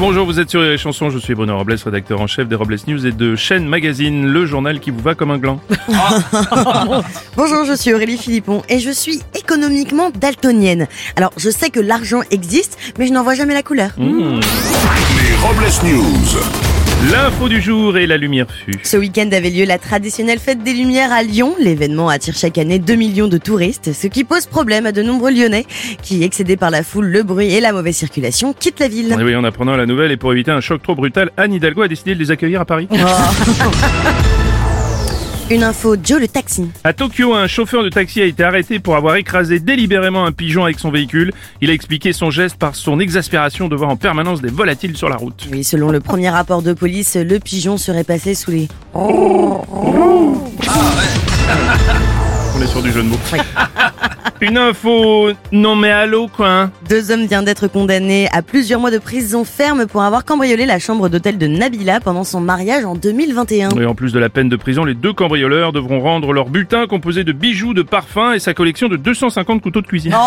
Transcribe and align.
Bonjour, 0.00 0.26
vous 0.26 0.40
êtes 0.40 0.50
sur 0.50 0.60
les 0.60 0.76
chansons, 0.76 1.08
je 1.08 1.18
suis 1.18 1.34
Bruno 1.34 1.56
Robles, 1.56 1.76
rédacteur 1.84 2.20
en 2.20 2.26
chef 2.26 2.48
des 2.48 2.56
Robles 2.56 2.76
News 2.88 3.06
et 3.06 3.12
de 3.12 3.36
Chaîne 3.36 3.64
Magazine, 3.66 4.26
le 4.26 4.44
journal 4.44 4.80
qui 4.80 4.90
vous 4.90 4.98
va 4.98 5.14
comme 5.14 5.30
un 5.30 5.38
gland. 5.38 5.60
Bonjour, 7.36 7.64
je 7.64 7.76
suis 7.76 7.94
Aurélie 7.94 8.18
Philippon 8.18 8.62
et 8.68 8.80
je 8.80 8.90
suis 8.90 9.20
économiquement 9.38 10.10
daltonienne. 10.10 10.88
Alors, 11.14 11.32
je 11.36 11.48
sais 11.48 11.70
que 11.70 11.80
l'argent 11.80 12.22
existe, 12.32 12.76
mais 12.98 13.06
je 13.06 13.12
n'en 13.12 13.22
vois 13.22 13.34
jamais 13.34 13.54
la 13.54 13.62
couleur. 13.62 13.90
Les 13.96 15.36
Robles 15.42 15.70
News. 15.84 16.73
L'info 17.14 17.48
du 17.48 17.60
jour 17.60 17.96
et 17.96 18.08
la 18.08 18.16
lumière 18.16 18.48
fut. 18.50 18.80
Ce 18.82 18.96
week-end 18.96 19.28
avait 19.30 19.50
lieu 19.50 19.64
la 19.64 19.78
traditionnelle 19.78 20.40
fête 20.40 20.64
des 20.64 20.72
Lumières 20.72 21.12
à 21.12 21.22
Lyon. 21.22 21.54
L'événement 21.60 22.08
attire 22.08 22.34
chaque 22.34 22.58
année 22.58 22.80
2 22.80 22.96
millions 22.96 23.28
de 23.28 23.38
touristes, 23.38 23.92
ce 23.92 24.08
qui 24.08 24.24
pose 24.24 24.46
problème 24.46 24.84
à 24.84 24.90
de 24.90 25.00
nombreux 25.00 25.30
Lyonnais 25.30 25.64
qui, 26.02 26.24
excédés 26.24 26.56
par 26.56 26.72
la 26.72 26.82
foule, 26.82 27.06
le 27.06 27.22
bruit 27.22 27.54
et 27.54 27.60
la 27.60 27.72
mauvaise 27.72 27.94
circulation, 27.94 28.52
quittent 28.52 28.80
la 28.80 28.88
ville. 28.88 29.12
Et 29.12 29.22
oui, 29.22 29.36
en 29.36 29.44
apprenant 29.44 29.76
la 29.76 29.86
nouvelle 29.86 30.10
et 30.10 30.16
pour 30.16 30.32
éviter 30.32 30.50
un 30.50 30.60
choc 30.60 30.82
trop 30.82 30.96
brutal, 30.96 31.30
Anne 31.36 31.52
Hidalgo 31.52 31.82
a 31.82 31.88
décidé 31.88 32.16
de 32.16 32.18
les 32.18 32.32
accueillir 32.32 32.60
à 32.60 32.64
Paris. 32.64 32.88
Une 35.50 35.62
info, 35.62 35.94
Joe 36.02 36.20
le 36.20 36.28
taxi. 36.28 36.70
À 36.84 36.94
Tokyo, 36.94 37.34
un 37.34 37.46
chauffeur 37.46 37.84
de 37.84 37.90
taxi 37.90 38.22
a 38.22 38.24
été 38.24 38.42
arrêté 38.42 38.78
pour 38.78 38.96
avoir 38.96 39.16
écrasé 39.16 39.60
délibérément 39.60 40.24
un 40.24 40.32
pigeon 40.32 40.64
avec 40.64 40.78
son 40.78 40.90
véhicule. 40.90 41.32
Il 41.60 41.68
a 41.68 41.74
expliqué 41.74 42.14
son 42.14 42.30
geste 42.30 42.56
par 42.56 42.74
son 42.74 42.98
exaspération 42.98 43.68
de 43.68 43.76
voir 43.76 43.90
en 43.90 43.96
permanence 43.96 44.40
des 44.40 44.48
volatiles 44.48 44.96
sur 44.96 45.10
la 45.10 45.16
route. 45.16 45.46
Oui, 45.52 45.62
selon 45.62 45.90
le 45.90 46.00
premier 46.00 46.30
rapport 46.30 46.62
de 46.62 46.72
police, 46.72 47.16
le 47.16 47.38
pigeon 47.40 47.76
serait 47.76 48.04
passé 48.04 48.34
sous 48.34 48.52
les... 48.52 48.68
On 48.94 49.60
est 52.62 52.66
sur 52.66 52.82
du 52.82 52.90
jeu 52.90 53.02
de 53.02 53.08
mots. 53.08 53.18
Une 54.46 54.58
info, 54.58 55.30
non 55.52 55.74
mais 55.74 55.90
allô 55.90 56.28
quoi. 56.28 56.48
hein. 56.50 56.70
Deux 56.86 57.10
hommes 57.10 57.24
viennent 57.24 57.46
d'être 57.46 57.66
condamnés 57.66 58.28
à 58.30 58.42
plusieurs 58.42 58.78
mois 58.78 58.90
de 58.90 58.98
prison 58.98 59.42
ferme 59.42 59.86
pour 59.86 60.02
avoir 60.02 60.26
cambriolé 60.26 60.66
la 60.66 60.78
chambre 60.78 61.08
d'hôtel 61.08 61.38
de 61.38 61.46
Nabila 61.46 61.98
pendant 62.00 62.24
son 62.24 62.40
mariage 62.40 62.84
en 62.84 62.94
2021. 62.94 63.70
Et 63.70 63.86
en 63.86 63.94
plus 63.94 64.12
de 64.12 64.18
la 64.18 64.28
peine 64.28 64.50
de 64.50 64.56
prison, 64.56 64.84
les 64.84 64.92
deux 64.94 65.14
cambrioleurs 65.14 65.72
devront 65.72 66.00
rendre 66.00 66.34
leur 66.34 66.50
bulletin 66.50 66.86
composé 66.86 67.24
de 67.24 67.32
bijoux, 67.32 67.72
de 67.72 67.80
parfums 67.80 68.34
et 68.34 68.38
sa 68.38 68.52
collection 68.52 68.88
de 68.88 68.96
250 68.96 69.62
couteaux 69.62 69.80
de 69.80 69.86
cuisine. 69.86 70.14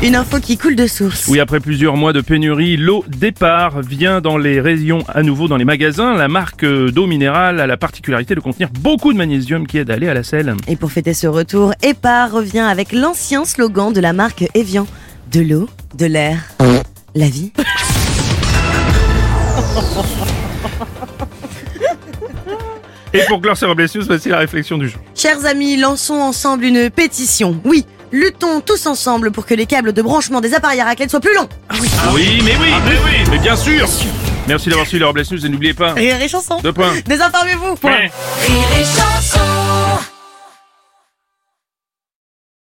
Une 0.00 0.14
info 0.14 0.38
qui 0.38 0.56
coule 0.56 0.76
de 0.76 0.86
source. 0.86 1.26
Oui, 1.26 1.40
après 1.40 1.58
plusieurs 1.58 1.96
mois 1.96 2.12
de 2.12 2.20
pénurie, 2.20 2.76
l'eau 2.76 3.04
départ 3.08 3.82
vient 3.82 4.20
dans 4.20 4.38
les 4.38 4.60
rayons 4.60 5.02
à 5.08 5.24
nouveau 5.24 5.48
dans 5.48 5.56
les 5.56 5.64
magasins. 5.64 6.14
La 6.14 6.28
marque 6.28 6.62
euh, 6.62 6.92
d'eau 6.92 7.08
minérale 7.08 7.58
a 7.58 7.66
la 7.66 7.76
particularité 7.76 8.36
de 8.36 8.40
contenir 8.40 8.68
beaucoup 8.78 9.12
de 9.12 9.18
magnésium 9.18 9.66
qui 9.66 9.78
aide 9.78 9.90
à 9.90 9.94
aller 9.94 10.08
à 10.08 10.14
la 10.14 10.22
selle. 10.22 10.54
Et 10.68 10.76
pour 10.76 10.92
fêter 10.92 11.14
ce 11.14 11.26
retour, 11.26 11.72
EPA 11.82 12.28
revient 12.28 12.60
avec 12.60 12.92
l'ancien 12.92 13.44
slogan 13.44 13.92
de 13.92 14.00
la 14.00 14.12
marque 14.12 14.44
Evian. 14.54 14.86
De 15.32 15.40
l'eau, 15.40 15.68
de 15.96 16.06
l'air, 16.06 16.38
la 17.16 17.26
vie. 17.26 17.50
Et 23.14 23.20
pour 23.26 23.40
clore 23.40 23.56
ces 23.56 23.66
News, 23.66 24.04
voici 24.06 24.28
la 24.28 24.38
réflexion 24.38 24.78
du 24.78 24.88
jour. 24.88 25.00
Chers 25.14 25.44
amis, 25.44 25.76
lançons 25.76 26.20
ensemble 26.20 26.64
une 26.64 26.88
pétition. 26.90 27.60
Oui, 27.64 27.84
luttons 28.12 28.60
tous 28.60 28.86
ensemble 28.86 29.30
pour 29.30 29.46
que 29.46 29.54
les 29.54 29.66
câbles 29.66 29.92
de 29.92 30.02
branchement 30.02 30.40
des 30.40 30.54
appareils 30.54 30.80
à 30.80 30.84
raclette 30.84 31.10
soient 31.10 31.20
plus 31.20 31.34
longs. 31.34 31.48
Oui, 32.12 32.40
mais 32.44 32.56
oui, 32.60 32.70
mais 32.86 32.96
oui, 33.04 33.24
mais 33.30 33.38
bien 33.38 33.56
sûr 33.56 33.88
Merci 34.46 34.70
d'avoir 34.70 34.86
suivi 34.86 35.00
les 35.00 35.04
Robles 35.04 35.22
News 35.30 35.44
et 35.44 35.48
n'oubliez 35.50 35.74
pas... 35.74 35.92
Rire 35.92 36.22
et 36.22 36.28
chanson. 36.28 36.58
Deux 36.62 36.72
points. 36.72 36.94
Désinformez-vous. 37.04 37.76
point. 37.76 37.98
Rire 37.98 38.68
et 38.80 38.84
chanson 38.84 39.07